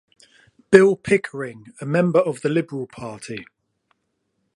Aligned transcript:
Bill 0.71 0.95
Pickering, 0.95 1.73
a 1.79 1.85
member 1.85 2.17
of 2.21 2.41
the 2.41 2.49
Liberal 2.49 2.87
Party. 2.87 3.45